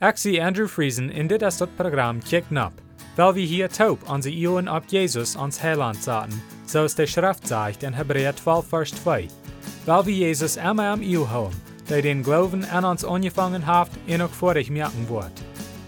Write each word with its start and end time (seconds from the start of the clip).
Zie 0.00 0.40
Andrew 0.40 0.66
Friesen 0.66 1.10
in 1.10 1.26
dit 1.26 1.42
is 1.42 1.56
dat 1.56 1.76
programma 1.76 2.20
Kick 2.24 2.50
Nap, 2.50 2.72
weil 3.16 3.34
wir 3.34 3.46
hier 3.46 3.68
taub 3.68 4.08
onze 4.08 4.30
Ohren 4.30 4.68
ab 4.68 4.84
Jesus 4.88 5.36
ans 5.36 5.58
Heiland 5.60 6.02
zaten, 6.02 6.42
zoals 6.66 6.94
de 6.94 7.06
Schrift 7.06 7.46
zegt 7.46 7.82
in 7.82 7.92
Hebräer 7.92 8.34
12 8.34 8.66
vers 8.66 8.90
2. 8.90 9.28
Weil 9.84 10.06
wir 10.06 10.14
Jesus 10.14 10.56
immer 10.56 10.92
am 10.92 11.02
Eeuw 11.02 11.28
houden, 11.28 11.60
der 11.88 12.00
den 12.00 12.22
Glauben 12.22 12.64
an 12.64 12.84
uns 12.84 13.04
angefangen 13.04 13.66
hat 13.66 13.90
en 14.06 14.22
ook 14.22 14.32
vorig 14.32 14.70
merken 14.70 15.06
wordt. 15.06 15.42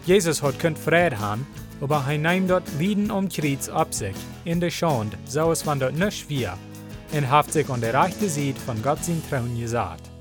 Jesus 0.04 0.42
hat 0.42 0.58
kunt 0.58 0.78
vrede 0.78 1.16
haben, 1.16 1.46
aber 1.80 2.04
hij 2.04 2.18
neemt 2.18 2.48
dort 2.48 2.68
Lieden 2.78 3.10
um 3.10 3.28
Kreuz 3.28 3.68
ab 3.68 3.94
sich, 3.94 4.16
in 4.44 4.60
der 4.60 4.70
Schande, 4.70 5.16
so 5.24 5.50
es 5.50 5.64
van 5.64 5.78
dort 5.78 5.96
nicht 5.96 6.28
wir, 6.28 6.58
und 7.12 7.30
haft 7.30 7.52
sich 7.52 7.70
an 7.70 7.80
der 7.80 7.94
rechte 7.94 8.28
Seite 8.28 8.60
von 8.60 8.82
Gott 8.82 9.04
sein 9.04 9.22
Trauen 9.30 9.58
gesagt. 9.58 10.11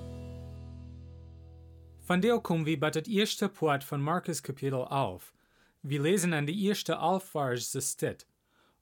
Von 2.11 2.19
der 2.19 2.41
kommen 2.41 2.65
wir 2.65 2.77
bei 2.77 2.89
das 2.89 3.07
erste 3.07 3.47
Part 3.47 3.85
von 3.85 4.01
Markus 4.01 4.43
Kapitel 4.43 4.85
11. 4.89 5.33
Wir 5.81 6.01
lesen 6.01 6.33
an 6.33 6.45
die 6.45 6.65
erste 6.65 6.95
elf 6.95 7.23
Vers 7.23 7.71
das 7.71 7.91
steht. 7.91 8.25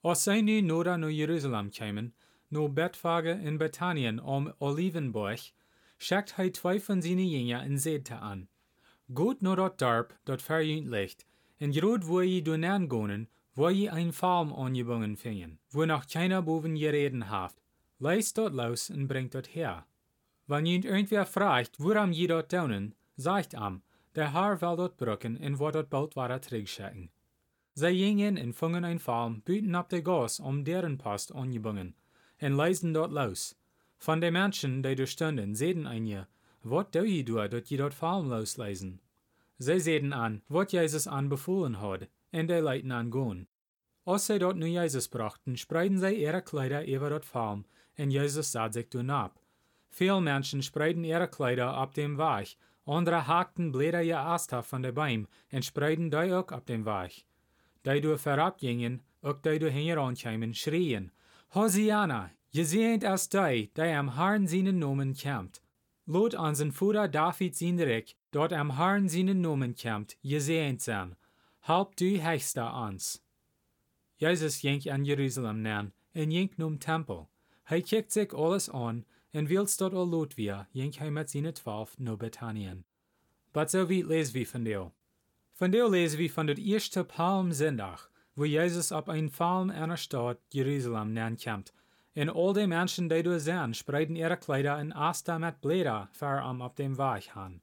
Als 0.02 0.24
zij 0.24 0.42
nu 0.42 0.62
Nora 0.62 0.98
naar 0.98 1.12
Jeruzalem 1.12 1.70
kwamen, 1.70 2.14
naar 2.48 2.74
Betfage 2.74 3.40
in 3.44 3.58
Bethanien 3.58 4.20
om 4.20 4.54
Olivenberg, 4.58 5.52
schickt 5.98 6.36
hij 6.36 6.50
twee 6.50 6.82
van 6.82 7.02
zijn 7.02 7.30
jingen 7.30 7.62
en 7.62 7.80
zeide 7.80 8.14
aan. 8.14 8.48
Goed 9.14 9.42
naar 9.42 9.56
dat 9.56 9.80
dorp 9.80 10.18
dat 10.24 10.42
verjunt 10.42 10.88
ligt, 10.88 11.26
en 11.58 11.74
groot 11.74 12.06
wo 12.06 12.22
je 12.22 12.42
doen 12.42 12.66
aangonen, 12.66 13.30
wo 13.54 13.70
je 13.70 13.90
een 13.90 14.14
farm 14.14 14.54
aangebungen 14.54 15.18
vingen, 15.18 15.60
wo 15.70 15.86
noch 15.86 16.06
keiner 16.06 16.44
boven 16.44 16.78
gereden 16.78 17.22
haft. 17.22 17.62
Leist 17.98 18.36
dort 18.36 18.54
los 18.54 18.90
en 18.90 19.08
bringt 19.08 19.32
dort 19.32 19.54
her. 19.54 19.86
Wenn 20.46 20.66
jent 20.66 20.86
irgendwer 20.86 21.26
fragt, 21.26 21.78
woran 21.78 22.14
je 22.14 22.28
dort 22.28 22.50
daunen, 22.50 22.94
sagt 23.20 23.54
am, 23.56 23.82
der 24.16 24.34
Herr 24.34 24.62
will 24.62 24.76
dort 24.76 24.98
brücken 24.98 25.38
en 25.38 25.60
wo 25.60 25.72
dort 25.72 25.90
bald 25.90 26.16
war 26.16 26.40
terugschicken. 26.42 27.10
Zij 27.74 27.96
gingen 27.96 28.38
en 28.38 28.54
vingen 28.54 28.84
een 28.84 29.00
farm 29.00 29.42
buiten 29.44 29.76
op 29.76 29.90
de 29.90 30.02
gas 30.04 30.40
om 30.40 30.64
deren 30.64 30.98
post 30.98 31.34
aangebungen, 31.34 31.96
en 32.38 32.56
leisten 32.56 32.94
dort 32.94 33.12
los. 33.12 33.56
Van 33.98 34.20
de 34.20 34.32
mensen 34.32 34.82
die 34.82 35.06
stonden, 35.06 35.56
zeiden 35.56 35.86
een 35.86 36.08
je, 36.08 36.26
wat 36.62 36.92
doe 36.92 37.16
je 37.16 37.24
door 37.24 37.50
dat 37.50 37.70
je 37.70 37.78
dort 37.78 37.94
farm 37.94 38.28
losleisen? 38.28 39.02
Zij 39.58 39.80
zeiden 39.80 40.14
aan, 40.14 40.42
wat 40.48 40.72
Jezus 40.72 41.08
aanbevolen 41.08 41.74
had, 41.74 42.08
en 42.30 42.46
de 42.46 42.64
leiten 42.64 42.92
aan 42.92 43.12
gaan. 43.12 43.48
Als 44.04 44.26
zij 44.26 44.38
dort 44.38 44.56
nu 44.56 44.68
Jezus 44.68 45.08
brachten, 45.08 45.58
spreiden 45.58 46.00
zij 46.00 46.14
ihre 46.14 46.42
Kleider 46.42 46.88
über 46.88 47.10
dort 47.10 47.26
farm, 47.26 47.66
en 47.94 48.12
Jezus 48.12 48.52
zat 48.52 48.74
zich 48.74 48.88
toen 48.88 49.10
ab. 49.10 49.40
Veel 49.90 50.22
mensen 50.22 50.64
spreiden 50.64 51.04
ihre 51.04 51.30
Kleider 51.30 51.78
op 51.82 51.94
dem 51.94 52.16
Weg, 52.16 52.56
andere 52.90 53.22
hakten 53.28 53.72
Blätter 53.72 54.02
je 54.02 54.16
Asta 54.16 54.62
von 54.62 54.82
der 54.82 54.92
Baum 54.92 55.28
en 55.52 55.62
spreiden 55.62 56.10
die 56.10 56.34
ook 56.34 56.52
op 56.52 56.66
dem 56.66 56.84
Weg. 56.84 57.26
Die 57.82 58.02
door 58.02 58.20
verab 58.20 58.60
gingen, 58.60 59.02
ook 59.22 59.44
die 59.44 59.60
door 59.60 59.70
herankamen, 59.70 60.54
schrien, 60.54 61.12
Hosianna, 61.50 62.32
je 62.50 62.66
seht 62.66 63.04
als 63.04 63.30
die, 63.30 63.70
die 63.74 63.96
am 63.96 64.10
Herrn 64.10 64.48
seinen 64.48 64.80
Namen 64.80 65.14
kämmt. 65.14 65.62
Lot 66.06 66.34
unseren 66.34 66.72
Vater 66.72 67.08
David 67.08 67.56
sein 67.56 67.80
Reich, 67.80 68.16
dort 68.32 68.54
am 68.54 68.78
Herrn 68.78 69.10
seinen 69.10 69.42
Namen 69.42 69.74
kämmt, 69.76 70.18
je 70.22 70.40
seht 70.40 70.82
sein. 70.82 71.16
Halb 71.62 71.96
du 71.96 72.22
heichst 72.22 72.58
uns. 72.58 73.22
Jesus 74.18 74.60
ging 74.60 74.82
an 74.92 75.06
Jerusalem 75.06 75.62
nan, 75.62 75.92
en 76.14 76.30
ging 76.30 76.52
num 76.58 76.80
Tempel. 76.80 77.30
Hij 77.64 77.82
kijkt 77.82 78.12
sich 78.12 78.34
alles 78.34 78.70
an, 78.70 79.06
en 79.32 79.48
wils 79.48 79.78
dort 79.78 79.94
al 79.94 80.08
lot 80.08 80.36
wir, 80.36 80.68
ging 80.74 80.98
hij 80.98 81.12
met 81.12 81.32
zijn 81.32 81.54
twaalf 81.54 82.00
naar 82.00 82.18
Bethanien. 82.18 82.84
But 83.52 83.70
so 83.70 83.88
wie 83.88 84.06
lesen 84.06 84.34
wir 84.34 84.48
von 84.48 84.64
dir. 84.64 84.92
Von 85.54 85.72
der 85.72 85.90
lesen 85.90 86.18
wir 86.20 86.30
von 86.30 86.48
der 86.48 86.58
ersten 86.58 87.06
Palmsonntag, 87.06 88.10
wo 88.36 88.46
Jesus 88.46 88.92
auf 88.92 89.10
ein 89.10 89.30
Palm 89.30 89.98
Stadt 89.98 90.40
Jerusalem 90.50 91.14
nankommt. 91.14 91.74
Und 92.16 92.30
all 92.30 92.54
die 92.54 92.68
Menschen, 92.68 93.10
die 93.10 93.24
du 93.24 93.40
sehen, 93.40 93.74
spreiden 93.74 94.16
ihre 94.16 94.38
Kleider 94.38 94.80
in 94.80 94.94
Asta 94.94 95.38
mit 95.40 95.62
Blätter 95.62 96.10
für 96.12 96.42
am 96.42 96.62
auf 96.62 96.76
dem 96.76 96.98
Weg 96.98 97.36
han. 97.36 97.62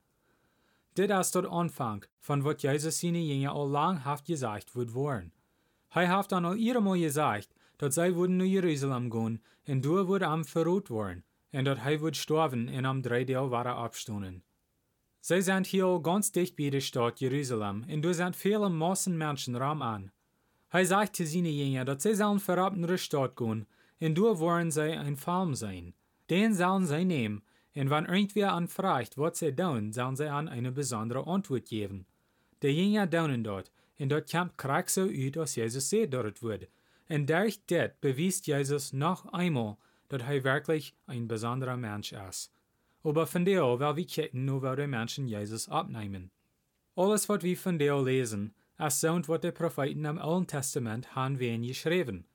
Dit 0.96 1.10
ist 1.10 1.34
der 1.34 1.50
Anfang, 1.50 2.06
von 2.20 2.42
wat 2.44 2.62
Jesus 2.62 3.00
seine 3.00 3.18
Jünger 3.18 3.54
all 3.54 3.70
lang 3.70 4.04
haft 4.04 4.24
gesagt 4.24 4.74
wird 4.74 4.94
worden. 4.94 5.32
Hij 5.88 6.06
haft 6.06 6.32
dann 6.32 6.44
al 6.44 6.56
ihrem 6.56 6.84
mal 6.84 6.98
gesagt, 6.98 7.54
dat 7.76 7.94
zij 7.94 8.14
würden 8.14 8.36
naar 8.36 8.46
Jerusalem 8.46 9.10
gehen, 9.10 9.42
und 9.66 9.84
du 9.84 10.06
würde 10.08 10.26
am 10.26 10.44
verrot 10.44 10.88
worden, 10.88 11.24
und 11.56 11.64
dat 11.64 11.78
hij 11.78 12.00
würde 12.00 12.18
sterben 12.18 12.68
und 12.68 12.84
am 12.84 13.02
drijdeel 13.02 13.48
waren 13.50 13.76
abstonen. 13.76 14.42
Zij 15.20 15.40
sind 15.40 15.66
hier 15.66 16.00
ganz 16.02 16.30
dicht 16.30 16.54
bei 16.56 16.70
der 16.70 16.80
Stadt 16.80 17.20
Jerusalem, 17.20 17.84
und 17.88 18.02
du 18.02 18.12
sind 18.12 18.36
viele 18.36 18.68
Massen 18.68 19.16
Menschen 19.16 19.56
ram 19.56 19.82
an. 19.82 20.12
Hij 20.68 20.84
sagt 20.84 21.16
zu 21.16 21.26
seinen 21.26 21.56
Jünger, 21.56 21.84
dat 21.84 22.02
zij 22.02 22.14
sollen 22.14 22.40
verab 22.40 22.76
naar 22.76 22.88
de 22.88 22.96
Stadt 22.96 23.36
gehen, 23.36 23.66
und 24.00 24.14
du 24.14 24.38
wollen 24.38 24.70
zij 24.70 24.98
ein 24.98 25.16
Farm 25.16 25.54
sein. 25.54 25.94
Den 26.28 26.54
sollen 26.54 26.86
zij 26.86 27.04
nehmen, 27.04 27.42
und 27.74 27.90
wenn 27.90 28.06
irgendwer 28.06 28.52
anfragt, 28.52 29.16
was 29.16 29.38
sie 29.38 29.52
tun, 29.52 29.92
sollen 29.92 30.16
sie 30.16 30.30
an 30.30 30.48
eine 30.48 30.72
besondere 30.72 31.26
Antwort 31.26 31.68
geben. 31.68 32.06
Die 32.62 32.68
Jünger 32.68 33.06
daunen 33.06 33.42
dort, 33.42 33.72
und 33.98 34.10
dort 34.10 34.30
kommt 34.30 34.58
krank 34.58 34.90
so 34.90 35.08
uit 35.08 35.38
als 35.38 35.56
Jesus 35.56 35.88
sieht 35.88 36.12
dort 36.12 36.42
wird. 36.42 36.68
Und 37.08 37.30
durch 37.30 37.58
das 37.66 37.92
beweist 38.00 38.46
Jesus 38.46 38.92
noch 38.92 39.26
einmal, 39.32 39.76
dass 40.08 40.22
er 40.22 40.44
wirklich 40.44 40.94
ein 41.06 41.28
besonderer 41.28 41.76
Mensch 41.76 42.12
ist. 42.12 42.52
Aber 43.02 43.26
von 43.26 43.44
der 43.44 43.62
will 43.62 43.96
wir 43.96 44.06
kicken, 44.06 44.44
nur 44.44 44.62
weil 44.62 44.76
die 44.76 44.86
Menschen 44.86 45.28
Jesus 45.28 45.68
abnehmen. 45.68 46.30
Alles, 46.96 47.28
was 47.28 47.42
wir 47.42 47.56
von 47.56 47.78
der 47.78 48.02
lesen, 48.02 48.54
ist 48.78 49.00
so, 49.00 49.20
was 49.28 49.40
die 49.40 49.52
Propheten 49.52 50.04
im 50.04 50.18
Alten 50.18 50.46
Testament 50.46 51.14
haben 51.14 51.38
wen 51.38 51.62
geschrieben. 51.62 52.26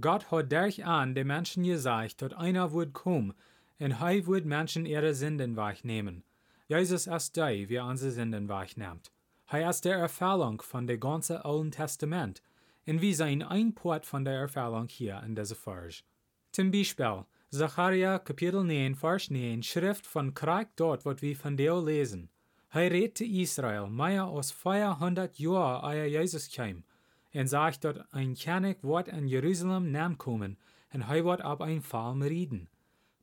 Gott 0.00 0.30
hat 0.30 0.50
durch 0.50 0.84
an 0.84 1.14
die 1.14 1.24
Menschen 1.24 1.64
gesagt, 1.64 2.22
dass 2.22 2.32
einer 2.32 2.72
wird 2.72 2.92
kommen, 2.92 3.34
und 3.78 4.00
er 4.00 4.26
wird 4.26 4.44
Menschen 4.44 4.86
ihre 4.86 5.14
Sünden 5.14 5.56
wegnehmen. 5.56 6.24
Jesus 6.68 7.06
ist 7.06 7.36
der, 7.36 7.68
wie 7.68 7.78
unsere 7.78 8.10
Sünden 8.10 8.48
wegnimmt. 8.48 9.10
Er 9.48 9.68
ist 9.68 9.84
der 9.84 9.98
Erfüllung 9.98 10.62
von 10.62 10.86
dem 10.86 10.98
ganzen 10.98 11.36
Alten 11.38 11.70
Testament, 11.70 12.42
und 12.86 13.00
wir 13.00 13.14
sehen 13.14 13.42
ein 13.42 13.74
Part 13.74 14.06
von 14.06 14.24
der 14.24 14.34
Erfüllung 14.34 14.88
hier 14.88 15.22
in 15.24 15.34
dieser 15.34 15.56
Vers. 15.56 16.04
Zum 16.52 16.70
Beispiel, 16.70 17.24
Zacharia 17.50 18.18
Kapitel 18.18 18.62
9, 18.62 18.94
Vers 18.94 19.30
9, 19.30 19.62
Schrift 19.62 20.06
von 20.06 20.34
Krieg 20.34 20.68
dort, 20.76 21.06
was 21.06 21.22
wir 21.22 21.34
von 21.34 21.56
der 21.56 21.80
lesen. 21.80 22.28
Redet 22.74 23.16
zu 23.16 23.24
Israel, 23.24 23.88
mehr 23.88 24.24
als 24.24 24.52
400 24.52 25.38
Jahre 25.38 25.96
ehe 25.96 26.20
Jesus 26.20 26.50
kam, 26.50 26.84
und 27.32 27.46
sagt 27.46 27.84
dort, 27.84 28.04
ein 28.12 28.34
König 28.34 28.82
wird 28.82 29.08
in 29.08 29.28
Jerusalem 29.28 29.92
nahm 29.92 30.18
kommen, 30.18 30.58
und 30.92 31.00
er 31.00 31.24
wird 31.24 31.40
ab 31.40 31.62
ein 31.62 31.80
Fall 31.80 32.20
reden. 32.20 32.68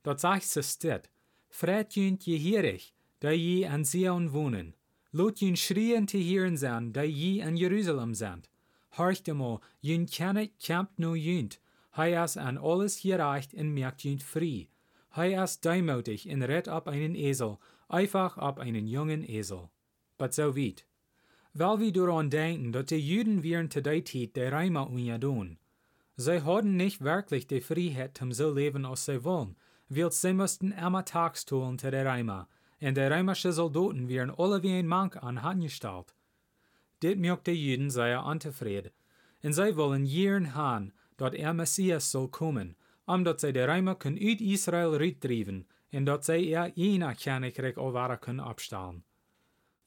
Dort 0.01 0.19
sagt 0.19 0.57
es 0.57 0.73
steht, 0.73 1.07
Fred 1.51 1.95
jünt 1.95 2.23
je 2.25 2.35
hierig, 2.35 2.95
da 3.19 3.29
je 3.29 3.67
an 3.67 3.85
Zion 3.85 4.33
wohnen. 4.33 4.73
Lot 5.11 5.39
jün 5.41 5.55
schrien 5.55 6.07
te 6.07 6.17
hören 6.17 6.57
sein, 6.57 6.93
da 6.93 7.03
je 7.03 7.41
in 7.41 7.57
Jerusalem 7.57 8.15
sind. 8.15 8.49
Horcht 8.97 9.29
einmal, 9.29 9.59
jün 9.81 10.07
König 10.07 10.57
kämpft 10.57 10.97
no 10.97 11.13
jünt, 11.13 11.59
Hij 11.99 12.13
is 12.13 12.37
an 12.37 12.57
alles 12.57 13.01
gereicht 13.01 13.53
und 13.53 13.73
merkt 13.73 14.03
jünt 14.03 14.23
frei. 14.23 14.69
Hij 15.09 15.33
ist 15.33 15.65
deumutig 15.65 16.29
und 16.29 16.43
redt 16.43 16.69
ab 16.69 16.87
einen 16.87 17.13
Esel, 17.13 17.57
einfach 17.89 18.37
ab 18.37 18.57
einen 18.57 18.87
jungen 18.87 19.29
Esel. 19.29 19.69
But 20.17 20.33
so 20.33 20.55
weit. 20.55 20.85
Weil 21.53 21.79
wir 21.81 21.91
daran 21.91 22.29
denken, 22.29 22.71
dass 22.71 22.85
die 22.85 23.05
Juden 23.05 23.43
während 23.43 23.75
der 23.75 24.05
Zeit 24.05 24.37
der 24.37 24.53
Reimer 24.53 24.89
unjadun. 24.89 25.57
Sie 26.15 26.41
hatten 26.41 26.77
nicht 26.77 27.01
wirklich 27.01 27.47
die 27.47 27.59
Freiheit, 27.59 28.21
um 28.21 28.31
so 28.31 28.53
leben, 28.53 28.85
als 28.85 29.03
sie 29.03 29.25
wollen, 29.25 29.57
weil 29.89 30.09
sie 30.13 30.31
mussten 30.31 30.71
immer 30.71 31.03
tags 31.03 31.43
tun 31.43 31.77
zu 31.77 31.91
der 31.91 32.05
Reimer, 32.05 32.47
und 32.79 32.95
die 32.95 33.01
römische 33.01 33.51
Soldaten 33.51 34.07
wären 34.07 34.31
alle 34.31 34.63
wie 34.63 34.71
ein 34.71 34.87
Mank 34.87 35.21
an 35.21 35.37
angestellt. 35.37 36.15
Dit 37.03 37.19
macht 37.19 37.47
die 37.47 37.51
Juden 37.51 37.89
sehr 37.89 38.23
unzufrieden, 38.23 38.91
und 39.43 39.51
sie 39.51 39.75
wollen 39.75 40.05
jeden 40.05 40.55
haben, 40.55 40.93
dat 41.19 41.33
er 41.33 41.55
Messias 41.55 42.09
soll 42.09 42.27
kommen, 42.27 42.77
omdat 43.05 43.39
zij 43.39 43.51
de 43.51 43.65
Römer 43.65 43.97
kunnen 43.97 44.27
uit 44.27 44.39
Israël 44.41 44.93
uitdrijven 44.93 45.67
en 45.89 46.03
dat 46.03 46.25
zij 46.25 46.53
er 46.55 46.71
een 46.75 47.15
koninkrijk 47.23 47.77
alwara 47.77 48.15
kunnen 48.15 48.47
opstellen. 48.47 49.03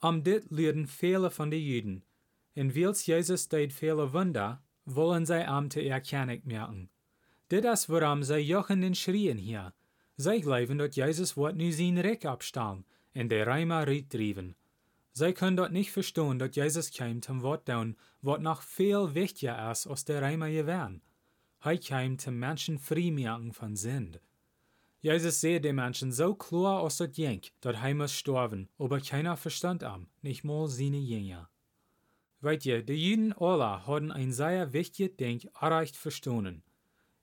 Om 0.00 0.23
dit 0.23 0.44
leerden 0.49 0.88
vele 0.88 1.31
van 1.31 1.49
de 1.49 1.64
Juden, 1.64 2.05
en 2.52 2.70
wils 2.70 3.05
Jezus 3.05 3.49
deed 3.49 3.73
vele 3.73 4.11
wunder, 4.11 4.61
wollen 4.82 5.26
zij 5.26 5.46
am 5.46 5.69
te 5.69 5.88
erkenning 5.88 6.44
merken. 6.44 6.90
Dit 7.46 7.64
is 7.64 7.87
waarom 7.87 8.23
zij 8.23 8.43
jochen 8.44 8.82
en 8.82 8.94
schrien 8.94 9.37
hier. 9.37 9.73
Zij 10.17 10.40
geloven 10.40 10.76
dat 10.76 10.94
Jezus 10.94 11.34
wordt 11.34 11.56
nu 11.56 11.70
zijn 11.70 12.00
rijk 12.00 12.25
opstellen 12.25 12.87
en 13.12 13.29
de 13.29 13.43
Römer 13.43 13.87
uitdrijven. 13.87 14.56
Zij 15.12 15.32
können 15.32 15.56
dort 15.56 15.73
nicht 15.73 15.90
verstehen, 15.90 16.38
dass 16.38 16.55
Jesus 16.55 16.90
kam 16.90 17.23
zum 17.23 17.40
Wort 17.40 17.67
down, 17.67 17.96
wat 18.20 18.40
noch 18.40 18.62
viel 18.62 19.14
wichtiger 19.14 19.70
ist 19.70 19.87
als 19.87 20.05
der 20.05 20.23
Römer 20.23 20.49
gewesen. 20.49 21.02
Kwam 21.62 22.17
te 22.17 22.31
Menschen 22.32 22.79
frei 22.79 23.12
machen 23.12 23.53
von 23.53 23.76
Sünd. 23.76 24.20
Jesus 25.00 25.41
sehe 25.41 25.61
den 25.61 25.76
Menschen 25.76 26.12
so 26.12 26.35
klar 26.35 26.81
aus 26.81 26.97
dat 26.97 27.17
Jenk, 27.17 27.53
dat 27.61 27.76
hij 27.76 27.94
muss 27.94 28.12
sterben, 28.12 28.69
aber 28.79 29.00
keiner 29.00 29.37
verstand 29.37 29.85
am, 29.85 30.09
nicht 30.23 30.43
mal 30.44 30.67
seine 30.67 30.99
Jünger. 30.99 31.49
Weet 32.41 32.64
je, 32.64 32.82
de 32.82 32.94
Juden 32.94 33.32
alle 33.32 33.87
hadden 33.87 34.11
ein 34.11 34.32
sehr 34.32 34.73
wichtiges 34.73 35.17
Ding 35.17 35.49
erreicht 35.61 35.97
verstanden. 35.97 36.64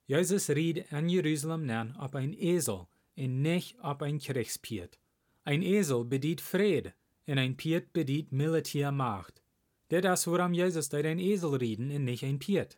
Jesus 0.07 0.49
riet 0.49 0.89
in 0.91 1.09
Jerusalem 1.09 1.65
nan 1.65 1.95
op 1.99 2.15
ein 2.15 2.33
Esel 2.33 2.87
en 3.15 3.41
nicht 3.41 3.75
op 3.83 4.01
ein 4.01 4.19
Kriegspiet. 4.19 4.97
Ein 5.43 5.61
Esel 5.61 6.05
bedient 6.05 6.39
Friede, 6.41 6.93
en 7.25 7.37
ein 7.37 7.57
Piet 7.57 7.91
bedient 7.91 8.31
Militärmacht. 8.31 9.41
Dit 9.89 10.05
is 10.05 10.25
waarom 10.27 10.53
Jesus 10.53 10.87
dat 10.87 11.05
ein 11.05 11.19
Esel 11.19 11.55
rieden 11.55 11.91
en 11.91 12.05
nicht 12.05 12.23
ein 12.23 12.39
Piet. 12.39 12.77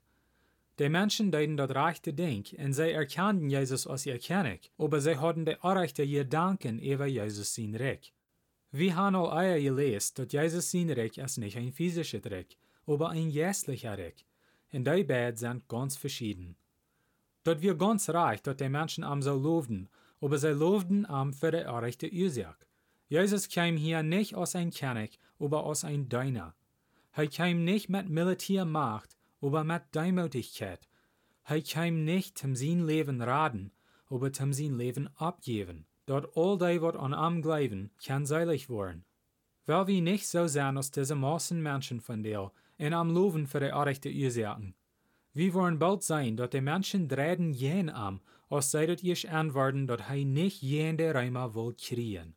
De 0.82 0.90
Menschen 0.90 1.30
deiden 1.30 1.56
dat 1.56 1.72
rechte 1.72 2.14
Denk 2.14 2.48
en 2.48 2.74
zij 2.74 2.94
erkannten 2.94 3.50
Jesus 3.50 3.88
als 3.88 4.06
ihr 4.06 4.20
König, 4.20 4.70
aber 4.78 5.02
zij 5.02 5.16
hadden 5.16 5.44
de 5.44 5.58
rechte 5.62 6.08
Gedanken 6.08 6.80
über 6.80 7.08
Jesus 7.08 7.54
sein 7.54 7.76
Reich. 7.76 8.14
Wir 8.70 8.96
haben 8.96 9.16
al 9.16 9.32
eier 9.32 9.60
gelezen 9.60 10.16
dat 10.16 10.32
Jesus 10.32 10.70
sein 10.70 10.90
Reich 10.90 11.18
ist 11.18 11.38
nicht 11.38 11.58
ein 11.58 11.72
physisches 11.72 12.26
Reich, 12.26 12.58
aber 12.88 13.10
ein 13.10 13.32
geistlicher 13.32 13.98
Reich. 13.98 14.26
En 14.70 14.84
die 14.84 15.04
beiden 15.04 15.38
sind 15.38 15.68
ganz 15.68 15.98
verschieden. 15.98 16.56
Dat 17.44 17.62
wir 17.62 17.76
ganz 17.76 18.10
reich, 18.10 18.42
dat 18.42 18.60
die 18.60 18.70
Menschen 18.70 19.04
am 19.04 19.22
so 19.22 19.36
loofden, 19.36 19.88
aber 20.20 20.40
sie 20.40 20.54
loofden 20.54 21.06
am 21.06 21.32
für 21.34 21.52
die 21.52 21.58
rechte 21.58 22.10
Ursache. 22.12 22.66
Jesus 23.08 23.48
kam 23.48 23.78
hier 23.78 24.02
nicht 24.02 24.34
aus 24.34 24.56
ein 24.56 24.72
König, 24.72 25.20
aber 25.40 25.64
aus 25.64 25.84
ein 25.84 26.10
Diener. 26.10 26.56
Er 27.14 27.28
kam 27.28 27.64
nicht 27.66 27.90
mit 27.90 28.10
Militärmacht, 28.10 29.16
aber 29.42 29.64
mit 29.64 29.84
Demutigkeit. 29.94 30.88
Er 31.46 31.62
kam 31.62 32.06
nicht 32.06 32.38
zum 32.38 32.56
sein 32.56 32.86
Leben 32.86 33.22
raden, 33.22 33.72
aber 34.10 34.32
zum 34.32 34.54
sein 34.54 34.78
Leben 34.78 35.10
abgeben. 35.16 35.86
Dort 36.06 36.36
all 36.36 36.58
die, 36.58 36.82
wat 36.82 36.96
an 36.96 37.14
am 37.14 37.42
glauben, 37.42 37.92
kann 38.04 38.26
seilig 38.26 38.70
worden. 38.70 39.06
Weil 39.66 39.88
wir 39.88 40.02
nicht 40.02 40.28
so 40.28 40.48
sein 40.48 40.78
als 40.78 40.92
diese 40.92 41.16
Massen 41.16 41.62
Menschen 41.62 42.02
von 42.02 42.24
dir, 42.24 42.52
und 42.78 42.94
am 42.94 43.14
loven 43.14 43.46
für 43.48 43.60
die 43.60 43.68
rechte 43.68 44.10
Ursachen. 44.10 44.74
Wir 45.34 45.54
wollen 45.54 45.80
bald 45.80 46.04
sein, 46.04 46.36
dass 46.36 46.50
die 46.50 46.62
Menschen 46.62 47.08
drehen 47.08 47.54
jen 47.54 47.90
am, 47.90 48.22
als 48.50 48.72
sei 48.72 48.86
dat 48.86 49.04
ich 49.04 49.30
antworten, 49.30 49.88
dass 49.88 50.10
hij 50.10 50.26
nicht 50.26 50.62
jen 50.62 50.98
der 50.98 51.16
Reimer 51.16 51.54
will 51.54 51.74
kriegen. 51.74 52.36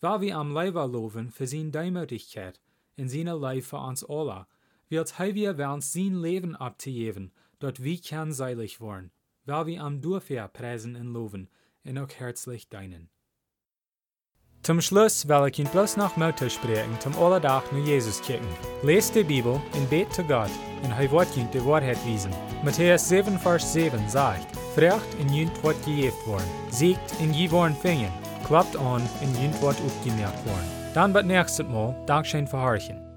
Weil 0.00 0.20
wir 0.20 0.36
am 0.36 0.52
Leiber 0.52 0.86
loven 0.86 1.30
für 1.30 1.46
seine 1.46 1.70
Demutigkeit, 1.70 2.60
in 2.96 3.08
seine 3.08 3.34
Leib 3.34 3.64
für 3.64 3.78
uns 3.78 4.04
alle, 4.04 4.46
wird 4.92 5.18
wir 5.18 5.58
werden 5.58 5.80
sein 5.80 6.14
Leben 6.14 6.54
abzugeben, 6.54 7.32
dort 7.58 7.82
wir 7.82 7.98
kann 8.00 8.38
worden, 8.38 9.10
weil 9.46 9.66
wir 9.66 9.82
am 9.82 10.00
Durfair 10.00 10.46
preisen 10.48 10.94
und 10.94 11.12
loven, 11.12 11.48
und 11.84 11.98
auch 11.98 12.10
herzlich 12.10 12.68
deinen. 12.68 13.08
Zum 14.62 14.80
Schluss 14.80 15.26
will 15.26 15.48
ich 15.48 15.58
ihn 15.58 15.66
bloß 15.66 15.96
noch 15.96 16.16
Mutter 16.16 16.48
sprechen, 16.48 17.00
zum 17.00 17.18
Allerdach 17.18 17.64
nur 17.72 17.84
Jesus 17.84 18.20
kicken. 18.22 18.46
Lest 18.84 19.16
die 19.16 19.24
Bibel 19.24 19.60
und 19.72 19.90
bet 19.90 20.12
zu 20.12 20.22
Gott, 20.22 20.50
und 20.84 20.92
er 20.92 21.10
wird 21.10 21.34
die 21.34 21.64
Wahrheit 21.64 21.98
wiesen. 22.06 22.30
Matthäus 22.62 23.08
7, 23.08 23.38
Vers 23.38 23.72
7 23.72 24.08
sagt, 24.08 24.54
Frecht 24.76 25.14
in 25.18 25.32
jünt 25.32 25.64
wird 25.64 25.84
gejeft 25.84 26.24
worden, 26.26 26.48
siegt 26.70 27.18
in 27.18 27.32
je 27.32 27.50
worden 27.50 27.74
fingen, 27.74 28.12
klappt 28.46 28.76
an 28.76 29.02
in 29.20 29.34
jünt 29.42 29.60
wird 29.62 29.80
aufgemerkt 29.80 30.46
worden. 30.46 30.70
Dann 30.94 31.14
wird 31.14 31.26
nächstes 31.26 31.66
Mal 31.66 31.96
Dankeschön 32.06 32.46
verharchen. 32.46 33.11